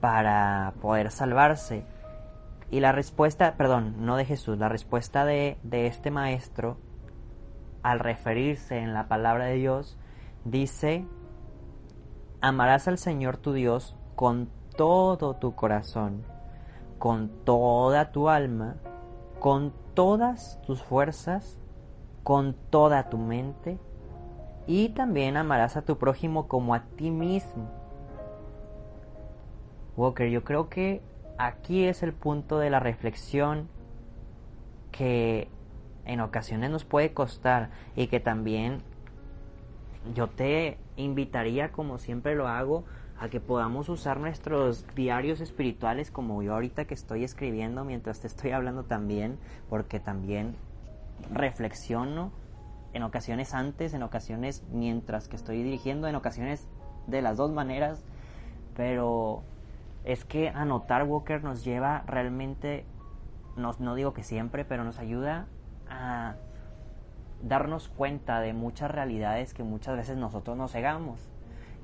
para 0.00 0.72
poder 0.80 1.10
salvarse. 1.10 1.84
Y 2.70 2.80
la 2.80 2.92
respuesta, 2.92 3.56
perdón, 3.56 3.94
no 4.04 4.16
de 4.16 4.24
Jesús, 4.24 4.58
la 4.58 4.68
respuesta 4.68 5.24
de, 5.24 5.58
de 5.62 5.86
este 5.86 6.10
maestro, 6.10 6.76
al 7.82 7.98
referirse 7.98 8.78
en 8.78 8.92
la 8.92 9.08
palabra 9.08 9.46
de 9.46 9.54
Dios, 9.54 9.96
dice, 10.44 11.06
amarás 12.40 12.88
al 12.88 12.98
Señor 12.98 13.38
tu 13.38 13.52
Dios 13.52 13.96
con 14.14 14.50
todo 14.76 15.34
tu 15.36 15.54
corazón, 15.54 16.22
con 16.98 17.30
toda 17.44 18.12
tu 18.12 18.28
alma, 18.28 18.76
con 19.40 19.72
todas 19.94 20.60
tus 20.62 20.82
fuerzas, 20.82 21.58
con 22.22 22.54
toda 22.70 23.08
tu 23.08 23.18
mente, 23.18 23.78
y 24.66 24.90
también 24.90 25.36
amarás 25.36 25.76
a 25.76 25.82
tu 25.82 25.96
prójimo 25.96 26.46
como 26.46 26.74
a 26.74 26.82
ti 26.96 27.10
mismo. 27.10 27.70
Walker, 29.96 30.28
yo 30.28 30.44
creo 30.44 30.68
que 30.68 31.02
aquí 31.38 31.84
es 31.84 32.02
el 32.02 32.12
punto 32.12 32.58
de 32.58 32.70
la 32.70 32.80
reflexión 32.80 33.68
que 34.90 35.48
en 36.04 36.20
ocasiones 36.20 36.70
nos 36.70 36.84
puede 36.84 37.12
costar 37.12 37.70
y 37.94 38.08
que 38.08 38.20
también 38.20 38.82
yo 40.14 40.28
te 40.28 40.78
invitaría, 40.96 41.70
como 41.70 41.98
siempre 41.98 42.34
lo 42.34 42.48
hago, 42.48 42.84
a 43.20 43.28
que 43.28 43.40
podamos 43.40 43.88
usar 43.88 44.18
nuestros 44.20 44.86
diarios 44.94 45.40
espirituales 45.40 46.10
como 46.10 46.42
yo 46.42 46.54
ahorita 46.54 46.84
que 46.84 46.94
estoy 46.94 47.24
escribiendo 47.24 47.84
mientras 47.84 48.20
te 48.20 48.26
estoy 48.26 48.52
hablando 48.52 48.84
también, 48.84 49.38
porque 49.68 50.00
también 50.00 50.54
reflexiono 51.32 52.32
en 52.92 53.02
ocasiones 53.02 53.54
antes, 53.54 53.92
en 53.92 54.02
ocasiones 54.02 54.64
mientras 54.70 55.28
que 55.28 55.36
estoy 55.36 55.62
dirigiendo, 55.62 56.06
en 56.08 56.14
ocasiones 56.14 56.66
de 57.06 57.22
las 57.22 57.36
dos 57.36 57.52
maneras, 57.52 58.04
pero 58.76 59.42
es 60.08 60.24
que 60.24 60.48
anotar 60.48 61.04
Walker 61.04 61.44
nos 61.44 61.62
lleva 61.64 62.02
realmente, 62.06 62.86
nos, 63.56 63.78
no 63.78 63.94
digo 63.94 64.14
que 64.14 64.22
siempre, 64.22 64.64
pero 64.64 64.82
nos 64.82 64.98
ayuda 64.98 65.48
a 65.86 66.36
darnos 67.42 67.88
cuenta 67.88 68.40
de 68.40 68.54
muchas 68.54 68.90
realidades 68.90 69.52
que 69.52 69.64
muchas 69.64 69.98
veces 69.98 70.16
nosotros 70.16 70.56
nos 70.56 70.72
cegamos. 70.72 71.20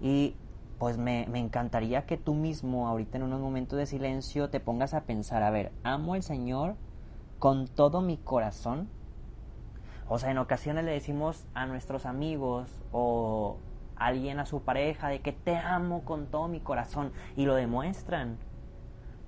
Y 0.00 0.36
pues 0.78 0.96
me, 0.96 1.26
me, 1.30 1.38
encantaría 1.38 2.06
que 2.06 2.16
tú 2.16 2.32
mismo, 2.32 2.88
ahorita 2.88 3.18
en 3.18 3.24
unos 3.24 3.42
momentos 3.42 3.78
de 3.78 3.84
silencio, 3.84 4.48
te 4.48 4.58
pongas 4.58 4.94
a 4.94 5.02
pensar, 5.02 5.42
a 5.42 5.50
ver, 5.50 5.70
amo 5.82 6.14
al 6.14 6.22
Señor 6.22 6.76
con 7.38 7.68
todo 7.68 8.00
mi 8.00 8.16
corazón. 8.16 8.88
O 10.08 10.18
sea, 10.18 10.30
en 10.30 10.38
ocasiones 10.38 10.86
le 10.86 10.92
decimos 10.92 11.46
a 11.52 11.66
nuestros 11.66 12.06
amigos 12.06 12.70
o 12.90 13.58
alguien 13.96 14.38
a 14.38 14.46
su 14.46 14.62
pareja 14.62 15.08
de 15.08 15.20
que 15.20 15.32
te 15.32 15.56
amo 15.56 16.04
con 16.04 16.26
todo 16.26 16.48
mi 16.48 16.60
corazón 16.60 17.12
y 17.36 17.46
lo 17.46 17.54
demuestran. 17.54 18.38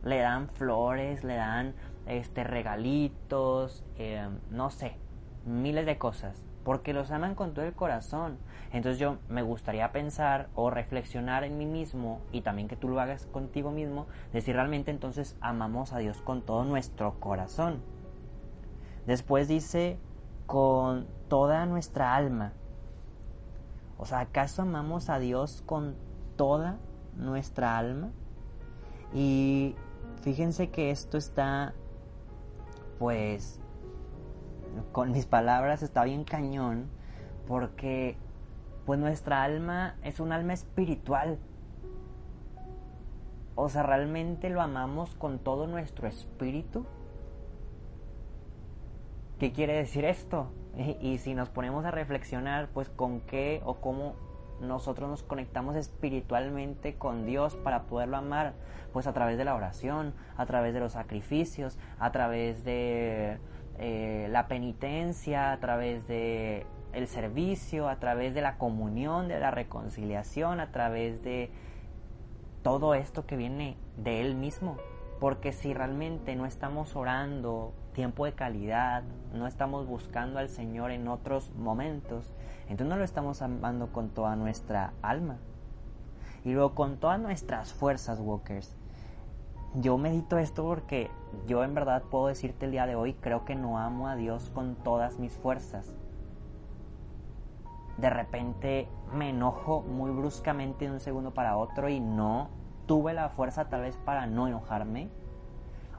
Le 0.02 0.18
dan 0.18 0.49
flores, 0.49 1.25
le 1.25 1.35
dan 1.35 1.75
este 2.06 2.44
regalitos, 2.44 3.85
eh, 3.96 4.28
no 4.50 4.70
sé, 4.70 4.96
miles 5.44 5.87
de 5.87 5.99
cosas, 5.99 6.44
porque 6.64 6.92
los 6.92 7.11
aman 7.11 7.35
con 7.35 7.54
todo 7.54 7.64
el 7.64 7.73
corazón. 7.73 8.38
Entonces 8.73 8.99
yo 8.99 9.18
me 9.28 9.42
gustaría 9.42 9.92
pensar 9.92 10.49
o 10.54 10.70
reflexionar 10.70 11.44
en 11.44 11.58
mí 11.58 11.66
mismo 11.66 12.20
y 12.32 12.42
también 12.42 12.68
que 12.68 12.76
tú 12.76 12.88
lo 12.88 13.00
hagas 13.00 13.26
contigo 13.26 13.70
mismo, 13.70 14.06
decir 14.32 14.54
realmente 14.54 14.90
entonces 14.90 15.37
amamos 15.40 15.92
a 15.92 15.99
Dios 15.99 16.20
con 16.20 16.42
todo 16.42 16.64
nuestro 16.64 17.18
corazón. 17.20 17.82
Después 19.06 19.49
dice 19.49 19.99
con 20.46 21.06
toda 21.28 21.66
nuestra 21.66 22.14
alma. 22.14 22.52
O 23.99 24.05
sea, 24.05 24.21
¿acaso 24.21 24.62
amamos 24.62 25.09
a 25.09 25.19
Dios 25.19 25.62
con 25.65 25.97
toda 26.37 26.79
nuestra 27.17 27.79
alma? 27.79 28.11
Y 29.15 29.75
fíjense 30.23 30.71
que 30.71 30.91
esto 30.91 31.17
está, 31.17 31.75
pues, 32.99 33.61
con 34.93 35.12
mis 35.12 35.26
palabras 35.26 35.83
está 35.83 36.05
bien 36.05 36.25
cañón, 36.25 36.91
porque, 37.47 38.19
pues, 38.85 39.00
nuestra 39.00 39.43
alma 39.43 39.97
es 40.03 40.21
un 40.21 40.33
alma 40.33 40.53
espiritual. 40.53 41.38
O 43.55 43.71
sea, 43.71 43.83
¿realmente 43.83 44.50
lo 44.50 44.61
amamos 44.61 45.15
con 45.15 45.38
todo 45.38 45.67
nuestro 45.67 46.07
espíritu? 46.07 46.85
¿Qué 49.38 49.53
quiere 49.53 49.75
decir 49.75 50.05
esto? 50.05 50.50
Y, 51.00 51.18
si 51.18 51.35
nos 51.35 51.49
ponemos 51.49 51.85
a 51.85 51.90
reflexionar, 51.90 52.68
pues 52.73 52.88
con 52.88 53.21
qué 53.21 53.62
o 53.64 53.76
cómo 53.76 54.14
nosotros 54.61 55.11
nos 55.11 55.23
conectamos 55.23 55.76
espiritualmente 55.76 56.95
con 56.95 57.26
Dios 57.26 57.56
para 57.56 57.83
poderlo 57.83 58.16
amar, 58.16 58.54
pues 58.92 59.06
a 59.06 59.12
través 59.12 59.37
de 59.37 59.45
la 59.45 59.54
oración, 59.54 60.14
a 60.37 60.47
través 60.47 60.73
de 60.73 60.80
los 60.80 60.92
sacrificios, 60.92 61.78
a 61.99 62.11
través 62.12 62.64
de 62.64 63.38
eh, 63.78 64.28
la 64.30 64.49
penitencia, 64.49 65.52
a 65.52 65.61
través 65.61 66.06
de 66.06 66.66
el 66.95 67.06
servicio, 67.06 67.88
a 67.88 67.97
través 67.97 68.33
de 68.35 68.40
la 68.40 68.56
comunión, 68.56 69.28
de 69.28 69.38
la 69.38 69.50
reconciliación, 69.50 70.61
a 70.61 70.73
través 70.73 71.23
de 71.23 71.50
todo 72.62 72.95
esto 72.95 73.26
que 73.26 73.37
viene 73.37 73.76
de 73.99 74.23
Él 74.23 74.35
mismo. 74.35 74.78
Porque 75.21 75.52
si 75.52 75.75
realmente 75.75 76.35
no 76.37 76.47
estamos 76.47 76.97
orando 76.97 77.75
tiempo 77.97 78.26
de 78.26 78.35
calidad, 78.35 79.05
no 79.33 79.47
estamos 79.47 79.87
buscando 79.87 80.38
al 80.38 80.50
Señor 80.50 80.91
en 80.91 81.09
otros 81.09 81.50
momentos, 81.57 82.31
entonces 82.69 82.87
no 82.88 82.97
lo 82.99 83.05
estamos 83.05 83.41
amando 83.41 83.91
con 83.91 84.11
toda 84.11 84.37
nuestra 84.37 84.93
alma. 85.00 85.39
Y 86.45 86.52
luego 86.52 86.75
con 86.75 86.99
todas 86.99 87.19
nuestras 87.19 87.73
fuerzas, 87.73 88.21
Walkers. 88.21 88.76
Yo 89.76 89.97
medito 89.97 90.37
esto 90.37 90.63
porque 90.63 91.11
yo 91.47 91.65
en 91.65 91.75
verdad 91.75 92.02
puedo 92.02 92.26
decirte 92.26 92.67
el 92.67 92.73
día 92.73 92.87
de 92.87 92.97
hoy, 92.97 93.15
creo 93.15 93.47
que 93.47 93.54
no 93.54 93.78
amo 93.78 94.09
a 94.09 94.15
Dios 94.15 94.50
con 94.54 94.75
todas 94.75 95.19
mis 95.19 95.32
fuerzas. 95.32 95.95
De 97.97 98.11
repente 98.11 98.89
me 99.15 99.30
enojo 99.30 99.80
muy 99.80 100.11
bruscamente 100.11 100.85
de 100.85 100.93
un 100.93 101.00
segundo 101.00 101.32
para 101.32 101.56
otro 101.56 101.89
y 101.89 101.99
no 101.99 102.50
tuve 102.85 103.15
la 103.15 103.30
fuerza 103.30 103.71
tal 103.71 103.80
vez 103.80 103.97
para 103.97 104.26
no 104.26 104.47
enojarme 104.47 105.09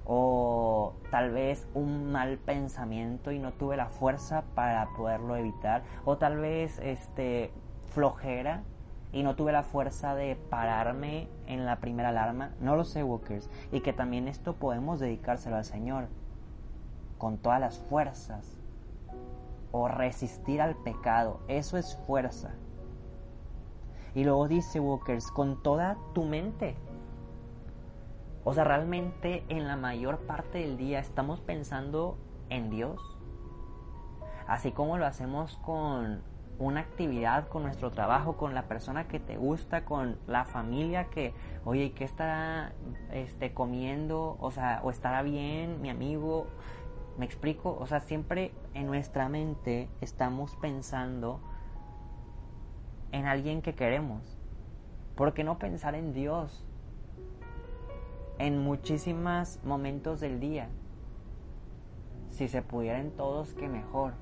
o 0.09 0.93
tal 1.11 1.31
vez 1.31 1.67
un 1.73 2.11
mal 2.11 2.37
pensamiento 2.37 3.31
y 3.31 3.39
no 3.39 3.51
tuve 3.51 3.75
la 3.75 3.89
fuerza 3.89 4.45
para 4.55 4.87
poderlo 4.95 5.35
evitar 5.35 5.83
o 6.05 6.17
tal 6.17 6.37
vez 6.37 6.79
este 6.79 7.51
flojera 7.87 8.63
y 9.11 9.23
no 9.23 9.35
tuve 9.35 9.51
la 9.51 9.63
fuerza 9.63 10.15
de 10.15 10.35
pararme 10.35 11.27
en 11.45 11.65
la 11.65 11.79
primera 11.79 12.09
alarma, 12.09 12.51
no 12.61 12.75
lo 12.75 12.85
sé 12.85 13.03
Walkers, 13.03 13.49
y 13.71 13.81
que 13.81 13.93
también 13.93 14.27
esto 14.27 14.55
podemos 14.55 14.99
dedicárselo 14.99 15.57
al 15.57 15.65
Señor 15.65 16.07
con 17.17 17.37
todas 17.37 17.59
las 17.59 17.77
fuerzas 17.77 18.59
o 19.71 19.87
resistir 19.87 20.61
al 20.61 20.75
pecado, 20.75 21.41
eso 21.47 21.77
es 21.77 21.97
fuerza. 22.07 22.51
Y 24.15 24.23
luego 24.23 24.47
dice 24.47 24.79
Walkers, 24.79 25.31
con 25.31 25.61
toda 25.61 25.97
tu 26.13 26.23
mente, 26.23 26.75
o 28.49 28.53
sea, 28.53 28.63
realmente 28.63 29.43
en 29.49 29.67
la 29.67 29.75
mayor 29.75 30.19
parte 30.19 30.59
del 30.59 30.77
día 30.77 30.99
estamos 30.99 31.41
pensando 31.41 32.17
en 32.47 32.69
Dios. 32.69 32.97
Así 34.47 34.71
como 34.71 34.97
lo 34.97 35.05
hacemos 35.05 35.57
con 35.57 36.21
una 36.57 36.79
actividad, 36.79 37.49
con 37.49 37.63
nuestro 37.63 37.91
trabajo, 37.91 38.37
con 38.37 38.55
la 38.55 38.69
persona 38.69 39.09
que 39.09 39.19
te 39.19 39.35
gusta, 39.35 39.83
con 39.83 40.17
la 40.27 40.45
familia 40.45 41.09
que, 41.09 41.33
oye, 41.65 41.91
¿qué 41.91 42.05
estará 42.05 42.71
este, 43.11 43.53
comiendo? 43.53 44.37
O 44.39 44.49
sea, 44.49 44.79
o 44.81 44.91
estará 44.91 45.23
bien 45.23 45.81
mi 45.81 45.89
amigo. 45.89 46.47
¿Me 47.17 47.25
explico? 47.25 47.77
O 47.77 47.85
sea, 47.85 47.99
siempre 47.99 48.53
en 48.73 48.85
nuestra 48.85 49.27
mente 49.27 49.89
estamos 49.99 50.55
pensando 50.55 51.41
en 53.11 53.25
alguien 53.25 53.61
que 53.61 53.75
queremos. 53.75 54.37
¿Por 55.17 55.33
qué 55.33 55.43
no 55.43 55.59
pensar 55.59 55.95
en 55.95 56.13
Dios? 56.13 56.63
En 58.39 58.59
muchísimos 58.59 59.59
momentos 59.63 60.19
del 60.19 60.39
día. 60.39 60.69
Si 62.29 62.47
se 62.47 62.61
pudieran 62.61 63.11
todos, 63.11 63.53
que 63.53 63.67
mejor. 63.67 64.13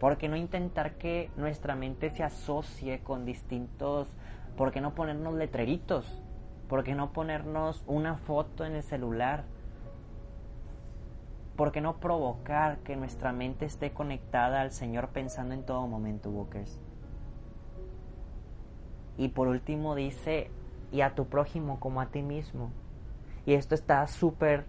¿Por 0.00 0.16
qué 0.16 0.28
no 0.28 0.36
intentar 0.36 0.94
que 0.94 1.30
nuestra 1.36 1.74
mente 1.74 2.10
se 2.10 2.22
asocie 2.22 3.00
con 3.00 3.24
distintos... 3.24 4.08
¿Por 4.56 4.72
qué 4.72 4.80
no 4.80 4.94
ponernos 4.94 5.34
letreritos? 5.34 6.20
¿Por 6.68 6.82
qué 6.82 6.94
no 6.94 7.12
ponernos 7.12 7.84
una 7.86 8.16
foto 8.16 8.64
en 8.64 8.74
el 8.74 8.82
celular? 8.82 9.44
¿Por 11.54 11.70
qué 11.70 11.80
no 11.80 11.98
provocar 11.98 12.78
que 12.78 12.96
nuestra 12.96 13.32
mente 13.32 13.64
esté 13.64 13.92
conectada 13.92 14.60
al 14.60 14.72
Señor 14.72 15.08
pensando 15.08 15.54
en 15.54 15.64
todo 15.64 15.86
momento, 15.86 16.30
Walkers? 16.30 16.80
Y 19.16 19.28
por 19.28 19.48
último 19.48 19.94
dice, 19.94 20.50
y 20.92 21.00
a 21.02 21.14
tu 21.14 21.26
prójimo 21.26 21.80
como 21.80 22.00
a 22.00 22.06
ti 22.06 22.22
mismo. 22.22 22.70
Y 23.48 23.54
esto 23.54 23.74
está 23.74 24.06
súper 24.06 24.66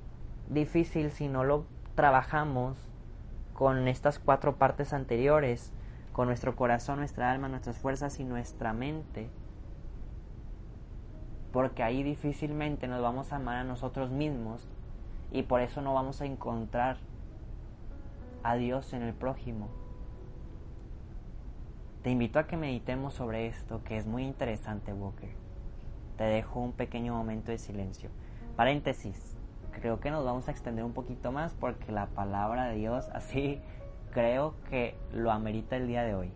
difícil 0.47 1.11
si 1.11 1.27
no 1.27 1.43
lo 1.43 1.65
trabajamos 1.95 2.77
con 3.53 3.89
estas 3.89 4.19
cuatro 4.19 4.55
partes 4.55 4.93
anteriores, 4.93 5.73
con 6.13 6.27
nuestro 6.27 6.55
corazón, 6.55 6.99
nuestra 6.99 7.29
alma, 7.29 7.49
nuestras 7.49 7.77
fuerzas 7.77 8.21
y 8.21 8.23
nuestra 8.23 8.71
mente. 8.71 9.29
Porque 11.51 11.83
ahí 11.83 12.03
difícilmente 12.03 12.87
nos 12.87 13.01
vamos 13.01 13.33
a 13.33 13.35
amar 13.35 13.57
a 13.57 13.63
nosotros 13.65 14.11
mismos 14.11 14.65
y 15.29 15.43
por 15.43 15.59
eso 15.59 15.81
no 15.81 15.93
vamos 15.93 16.21
a 16.21 16.25
encontrar 16.25 16.99
a 18.43 18.55
Dios 18.55 18.93
en 18.93 19.01
el 19.01 19.13
prójimo. 19.13 19.67
Te 22.01 22.11
invito 22.11 22.39
a 22.39 22.47
que 22.47 22.55
meditemos 22.55 23.13
sobre 23.13 23.47
esto, 23.47 23.83
que 23.83 23.97
es 23.97 24.05
muy 24.05 24.23
interesante, 24.23 24.93
Walker. 24.93 25.31
Te 26.15 26.23
dejo 26.23 26.61
un 26.61 26.71
pequeño 26.71 27.13
momento 27.13 27.51
de 27.51 27.57
silencio. 27.57 28.09
Paréntesis, 28.59 29.37
creo 29.71 30.01
que 30.01 30.11
nos 30.11 30.25
vamos 30.25 30.49
a 30.49 30.51
extender 30.51 30.83
un 30.83 30.91
poquito 30.91 31.31
más 31.31 31.53
porque 31.53 31.93
la 31.93 32.07
palabra 32.07 32.65
de 32.65 32.75
Dios 32.75 33.07
así 33.13 33.61
creo 34.11 34.55
que 34.69 34.97
lo 35.13 35.31
amerita 35.31 35.77
el 35.77 35.87
día 35.87 36.03
de 36.03 36.13
hoy. 36.13 36.33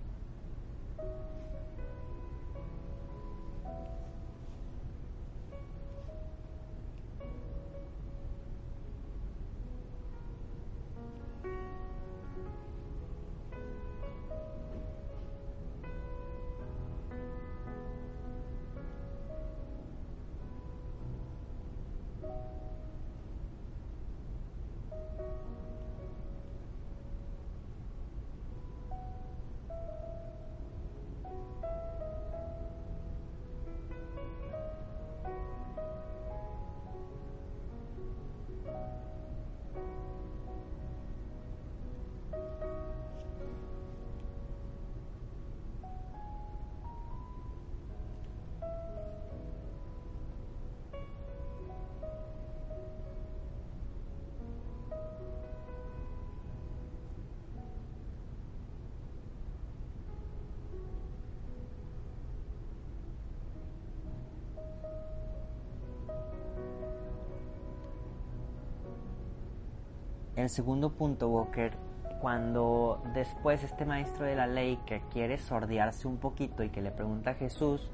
El 70.44 70.50
segundo 70.50 70.92
punto, 70.92 71.30
Walker, 71.30 71.72
cuando 72.20 73.02
después 73.14 73.64
este 73.64 73.86
maestro 73.86 74.26
de 74.26 74.36
la 74.36 74.46
ley 74.46 74.78
que 74.86 75.00
quiere 75.10 75.38
sordearse 75.38 76.06
un 76.06 76.18
poquito 76.18 76.64
y 76.64 76.70
que 76.70 76.82
le 76.82 76.92
pregunta 76.92 77.30
a 77.30 77.34
Jesús, 77.36 77.90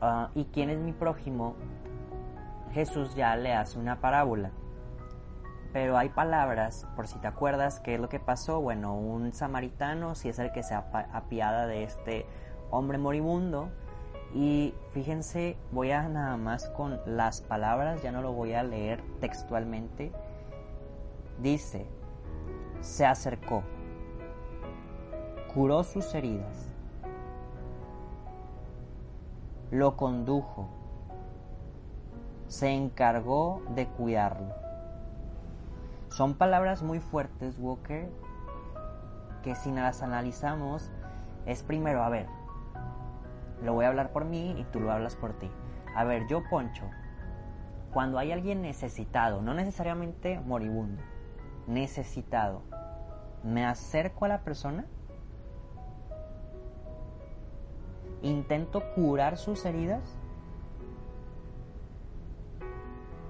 ah, 0.00 0.30
¿y 0.36 0.44
quién 0.44 0.70
es 0.70 0.78
mi 0.78 0.92
prójimo? 0.92 1.56
Jesús 2.70 3.16
ya 3.16 3.34
le 3.34 3.52
hace 3.52 3.80
una 3.80 4.00
parábola. 4.00 4.52
Pero 5.72 5.98
hay 5.98 6.10
palabras, 6.10 6.86
por 6.94 7.08
si 7.08 7.18
te 7.18 7.26
acuerdas, 7.26 7.80
¿qué 7.80 7.94
es 7.96 8.00
lo 8.00 8.08
que 8.08 8.20
pasó? 8.20 8.60
Bueno, 8.60 8.96
un 8.96 9.32
samaritano, 9.32 10.14
si 10.14 10.28
es 10.28 10.38
el 10.38 10.52
que 10.52 10.62
se 10.62 10.76
apiada 10.76 11.66
de 11.66 11.82
este 11.82 12.26
hombre 12.70 12.96
moribundo, 12.96 13.70
y 14.32 14.72
fíjense, 14.92 15.56
voy 15.72 15.90
a 15.90 16.08
nada 16.08 16.36
más 16.36 16.68
con 16.68 17.00
las 17.06 17.40
palabras, 17.40 18.04
ya 18.04 18.12
no 18.12 18.22
lo 18.22 18.34
voy 18.34 18.52
a 18.52 18.62
leer 18.62 19.02
textualmente. 19.18 20.12
Dice, 21.42 21.86
se 22.82 23.06
acercó, 23.06 23.62
curó 25.54 25.84
sus 25.84 26.14
heridas, 26.14 26.70
lo 29.70 29.96
condujo, 29.96 30.68
se 32.46 32.68
encargó 32.72 33.62
de 33.74 33.86
cuidarlo. 33.86 34.54
Son 36.08 36.34
palabras 36.34 36.82
muy 36.82 37.00
fuertes, 37.00 37.56
Walker, 37.58 38.10
que 39.42 39.54
si 39.54 39.72
las 39.72 40.02
analizamos 40.02 40.90
es 41.46 41.62
primero, 41.62 42.02
a 42.02 42.10
ver, 42.10 42.26
lo 43.62 43.72
voy 43.72 43.86
a 43.86 43.88
hablar 43.88 44.12
por 44.12 44.26
mí 44.26 44.56
y 44.58 44.64
tú 44.64 44.80
lo 44.80 44.92
hablas 44.92 45.16
por 45.16 45.32
ti. 45.32 45.50
A 45.96 46.04
ver, 46.04 46.26
yo 46.26 46.42
Poncho, 46.50 46.84
cuando 47.94 48.18
hay 48.18 48.30
alguien 48.30 48.60
necesitado, 48.60 49.40
no 49.40 49.54
necesariamente 49.54 50.38
moribundo, 50.40 51.02
necesitado, 51.70 52.62
me 53.42 53.64
acerco 53.64 54.24
a 54.24 54.28
la 54.28 54.40
persona, 54.42 54.86
intento 58.22 58.82
curar 58.94 59.36
sus 59.36 59.64
heridas, 59.64 60.02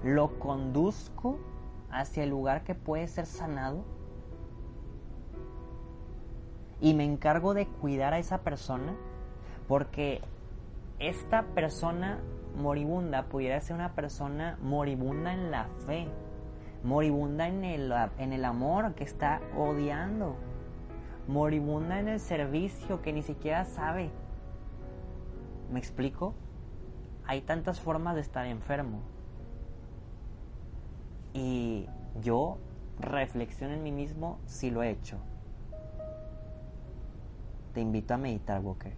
lo 0.03 0.39
conduzco 0.39 1.39
hacia 1.91 2.23
el 2.23 2.29
lugar 2.29 2.63
que 2.63 2.75
puede 2.75 3.07
ser 3.07 3.25
sanado 3.25 3.83
y 6.79 6.95
me 6.95 7.05
encargo 7.05 7.53
de 7.53 7.67
cuidar 7.67 8.13
a 8.13 8.19
esa 8.19 8.39
persona 8.39 8.95
porque 9.67 10.21
esta 10.99 11.43
persona 11.53 12.19
moribunda 12.55 13.23
pudiera 13.23 13.59
ser 13.61 13.75
una 13.75 13.93
persona 13.93 14.57
moribunda 14.61 15.33
en 15.33 15.51
la 15.51 15.67
fe, 15.85 16.07
moribunda 16.83 17.47
en 17.47 17.63
el, 17.63 17.93
en 18.17 18.33
el 18.33 18.45
amor 18.45 18.95
que 18.95 19.03
está 19.03 19.41
odiando, 19.57 20.35
moribunda 21.27 21.99
en 21.99 22.07
el 22.07 22.19
servicio 22.19 23.01
que 23.01 23.13
ni 23.13 23.23
siquiera 23.23 23.65
sabe. 23.65 24.09
¿Me 25.71 25.79
explico? 25.79 26.33
Hay 27.25 27.41
tantas 27.41 27.79
formas 27.79 28.15
de 28.15 28.21
estar 28.21 28.45
enfermo. 28.45 28.99
Y 31.33 31.87
yo 32.21 32.57
reflexiono 32.99 33.73
en 33.73 33.83
mí 33.83 33.91
mismo 33.91 34.39
si 34.45 34.69
lo 34.69 34.83
he 34.83 34.89
hecho. 34.89 35.17
Te 37.73 37.79
invito 37.79 38.13
a 38.13 38.17
meditar, 38.17 38.59
Walker. 38.59 38.93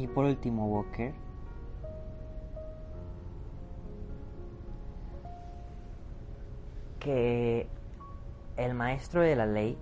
Y 0.00 0.06
por 0.06 0.24
último, 0.24 0.66
Walker. 0.66 1.12
Que 6.98 7.68
el 8.56 8.72
maestro 8.72 9.20
de 9.20 9.36
la 9.36 9.44
ley 9.44 9.76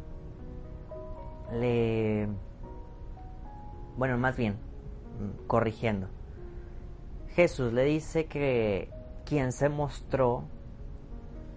le... 1.52 2.28
Bueno, 3.96 4.18
más 4.18 4.36
bien, 4.36 4.56
corrigiendo. 5.46 6.08
Jesús 7.28 7.72
le 7.72 7.84
dice 7.84 8.26
que 8.26 8.90
quien 9.24 9.52
se 9.52 9.68
mostró 9.68 10.42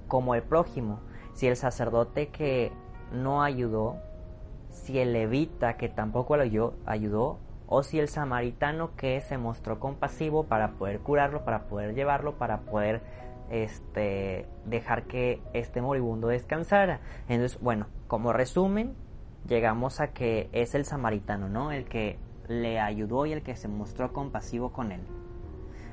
como 0.07 0.35
el 0.35 0.43
prójimo, 0.43 0.99
si 1.33 1.47
el 1.47 1.55
sacerdote 1.55 2.27
que 2.27 2.71
no 3.11 3.41
ayudó, 3.41 3.97
si 4.69 4.99
el 4.99 5.13
levita 5.13 5.77
que 5.77 5.89
tampoco 5.89 6.37
lo 6.37 6.43
ayudó, 6.85 7.39
o 7.73 7.83
si 7.83 7.99
el 7.99 8.09
samaritano 8.09 8.97
que 8.97 9.21
se 9.21 9.37
mostró 9.37 9.79
compasivo 9.79 10.43
para 10.43 10.73
poder 10.73 10.99
curarlo, 10.99 11.45
para 11.45 11.67
poder 11.67 11.95
llevarlo, 11.95 12.37
para 12.37 12.59
poder 12.63 13.01
este, 13.49 14.45
dejar 14.65 15.03
que 15.03 15.41
este 15.53 15.81
moribundo 15.81 16.27
descansara. 16.27 16.99
Entonces, 17.29 17.61
bueno, 17.61 17.87
como 18.09 18.33
resumen, 18.33 18.93
llegamos 19.47 20.01
a 20.01 20.11
que 20.11 20.49
es 20.51 20.75
el 20.75 20.83
samaritano, 20.83 21.47
¿no? 21.47 21.71
El 21.71 21.85
que 21.85 22.19
le 22.49 22.81
ayudó 22.81 23.25
y 23.25 23.31
el 23.31 23.41
que 23.41 23.55
se 23.55 23.69
mostró 23.69 24.11
compasivo 24.11 24.73
con 24.73 24.91
él. 24.91 25.01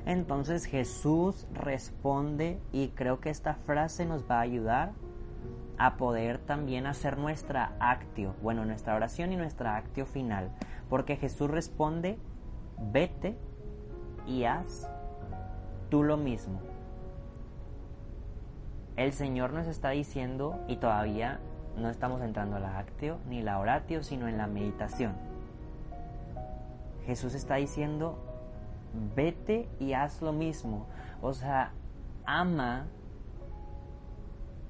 Entonces 0.05 0.65
Jesús 0.65 1.47
responde 1.53 2.59
y 2.73 2.89
creo 2.89 3.21
que 3.21 3.29
esta 3.29 3.53
frase 3.53 4.05
nos 4.05 4.29
va 4.29 4.39
a 4.39 4.41
ayudar 4.41 4.91
a 5.77 5.95
poder 5.95 6.39
también 6.39 6.85
hacer 6.85 7.17
nuestra 7.17 7.71
actio, 7.79 8.35
bueno, 8.43 8.65
nuestra 8.65 8.95
oración 8.95 9.31
y 9.31 9.37
nuestra 9.37 9.77
actio 9.77 10.05
final. 10.05 10.51
Porque 10.89 11.15
Jesús 11.15 11.49
responde, 11.49 12.17
vete 12.77 13.37
y 14.25 14.45
haz 14.45 14.89
tú 15.89 16.03
lo 16.03 16.17
mismo. 16.17 16.59
El 18.95 19.13
Señor 19.13 19.53
nos 19.53 19.67
está 19.67 19.91
diciendo, 19.91 20.59
y 20.67 20.77
todavía 20.77 21.39
no 21.77 21.89
estamos 21.89 22.21
entrando 22.21 22.57
a 22.57 22.59
la 22.59 22.79
actio 22.79 23.17
ni 23.29 23.41
la 23.41 23.59
oratio, 23.59 24.03
sino 24.03 24.27
en 24.27 24.37
la 24.37 24.47
meditación. 24.47 25.13
Jesús 27.05 27.33
está 27.33 27.55
diciendo, 27.55 28.17
vete 29.15 29.69
y 29.79 29.93
haz 29.93 30.21
lo 30.21 30.33
mismo. 30.33 30.85
O 31.21 31.33
sea, 31.33 31.71
ama 32.25 32.87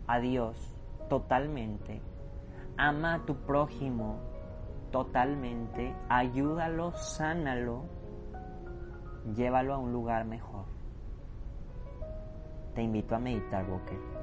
a 0.08 0.20
Dios 0.20 0.74
totalmente. 1.10 2.02
Ama 2.78 3.16
a 3.16 3.26
tu 3.26 3.36
prójimo 3.36 4.29
totalmente, 4.92 5.96
ayúdalo, 6.10 6.94
sánalo, 6.94 7.86
llévalo 9.36 9.74
a 9.74 9.78
un 9.78 9.92
lugar 9.92 10.26
mejor. 10.26 10.66
Te 12.74 12.82
invito 12.84 13.16
a 13.16 13.20
meditar, 13.20 13.66
Boque. 13.66 14.19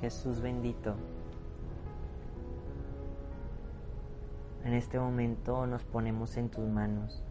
Jesús 0.00 0.40
bendito. 0.40 0.94
En 4.64 4.74
este 4.74 4.98
momento 4.98 5.66
nos 5.66 5.84
ponemos 5.84 6.36
en 6.36 6.48
tus 6.48 6.66
manos 6.66 7.22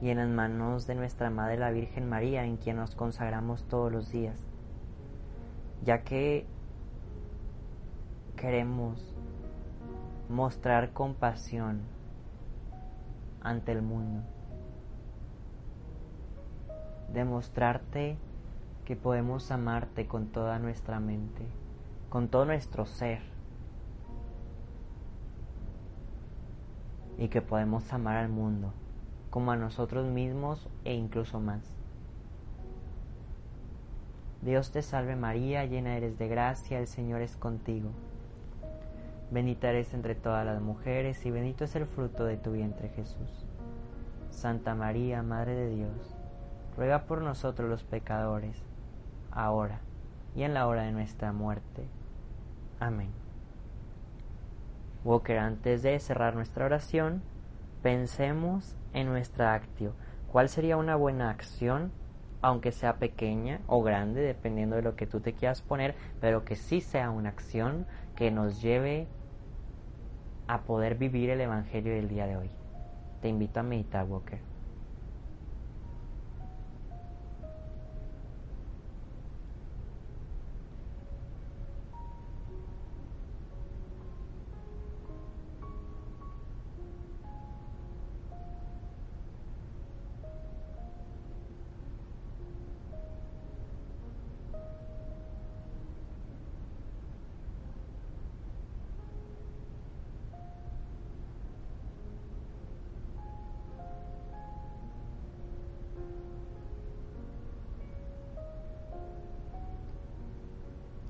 y 0.00 0.10
en 0.10 0.18
las 0.18 0.28
manos 0.28 0.86
de 0.86 0.94
nuestra 0.94 1.30
Madre 1.30 1.58
la 1.58 1.70
Virgen 1.70 2.08
María, 2.08 2.44
en 2.44 2.56
quien 2.56 2.76
nos 2.76 2.94
consagramos 2.94 3.64
todos 3.64 3.92
los 3.92 4.10
días, 4.10 4.38
ya 5.84 6.02
que 6.02 6.46
queremos 8.36 9.14
mostrar 10.28 10.92
compasión 10.92 11.80
ante 13.42 13.72
el 13.72 13.82
mundo, 13.82 14.22
demostrarte 17.12 18.16
que 18.84 18.96
podemos 18.96 19.50
amarte 19.50 20.06
con 20.06 20.26
toda 20.28 20.58
nuestra 20.58 20.98
mente, 20.98 21.46
con 22.14 22.28
todo 22.28 22.44
nuestro 22.44 22.86
ser, 22.86 23.18
y 27.18 27.26
que 27.26 27.42
podemos 27.42 27.92
amar 27.92 28.18
al 28.18 28.28
mundo 28.28 28.72
como 29.30 29.50
a 29.50 29.56
nosotros 29.56 30.06
mismos 30.06 30.68
e 30.84 30.94
incluso 30.94 31.40
más. 31.40 31.74
Dios 34.42 34.70
te 34.70 34.82
salve 34.82 35.16
María, 35.16 35.64
llena 35.64 35.96
eres 35.96 36.16
de 36.16 36.28
gracia, 36.28 36.78
el 36.78 36.86
Señor 36.86 37.20
es 37.20 37.36
contigo. 37.36 37.90
Bendita 39.32 39.70
eres 39.70 39.92
entre 39.92 40.14
todas 40.14 40.46
las 40.46 40.62
mujeres 40.62 41.26
y 41.26 41.32
bendito 41.32 41.64
es 41.64 41.74
el 41.74 41.86
fruto 41.86 42.26
de 42.26 42.36
tu 42.36 42.52
vientre 42.52 42.90
Jesús. 42.90 43.44
Santa 44.30 44.76
María, 44.76 45.24
Madre 45.24 45.56
de 45.56 45.74
Dios, 45.74 46.14
ruega 46.76 47.06
por 47.06 47.22
nosotros 47.22 47.68
los 47.68 47.82
pecadores, 47.82 48.62
ahora 49.32 49.80
y 50.36 50.44
en 50.44 50.54
la 50.54 50.68
hora 50.68 50.82
de 50.82 50.92
nuestra 50.92 51.32
muerte. 51.32 51.88
Amén. 52.80 53.10
Walker, 55.04 55.38
antes 55.38 55.82
de 55.82 55.98
cerrar 56.00 56.34
nuestra 56.34 56.64
oración, 56.64 57.22
pensemos 57.82 58.76
en 58.94 59.06
nuestra 59.06 59.54
actio. 59.54 59.92
¿Cuál 60.32 60.48
sería 60.48 60.76
una 60.76 60.96
buena 60.96 61.30
acción, 61.30 61.92
aunque 62.40 62.72
sea 62.72 62.96
pequeña 62.96 63.60
o 63.66 63.82
grande, 63.82 64.22
dependiendo 64.22 64.76
de 64.76 64.82
lo 64.82 64.96
que 64.96 65.06
tú 65.06 65.20
te 65.20 65.34
quieras 65.34 65.62
poner, 65.62 65.94
pero 66.20 66.44
que 66.44 66.56
sí 66.56 66.80
sea 66.80 67.10
una 67.10 67.28
acción 67.28 67.86
que 68.16 68.30
nos 68.30 68.62
lleve 68.62 69.06
a 70.46 70.62
poder 70.62 70.96
vivir 70.96 71.30
el 71.30 71.40
Evangelio 71.40 71.94
del 71.94 72.08
día 72.08 72.26
de 72.26 72.36
hoy? 72.36 72.50
Te 73.20 73.28
invito 73.28 73.60
a 73.60 73.62
meditar, 73.62 74.06
Walker. 74.06 74.53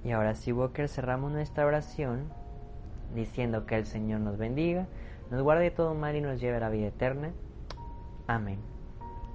Y 0.05 0.13
ahora 0.13 0.35
sí, 0.35 0.53
Walker, 0.53 0.89
cerramos 0.89 1.33
nuestra 1.33 1.65
oración 1.65 2.29
diciendo 3.15 3.65
que 3.65 3.77
el 3.77 3.87
Señor 3.87 4.21
nos 4.21 4.37
bendiga, 4.37 4.87
nos 5.31 5.43
guarde 5.43 5.71
todo 5.71 5.95
mal 5.95 6.15
y 6.15 6.21
nos 6.21 6.41
lleve 6.41 6.59
a 6.59 6.61
la 6.61 6.69
vida 6.69 6.89
eterna. 6.89 7.33
Amén. 8.27 8.59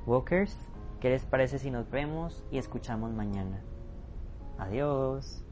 Walkers, 0.05 0.55
¿qué 0.99 1.09
les 1.09 1.25
parece 1.25 1.59
si 1.59 1.71
nos 1.71 1.89
vemos 1.89 2.43
y 2.51 2.57
escuchamos 2.57 3.11
mañana? 3.11 3.61
Adiós. 4.57 5.43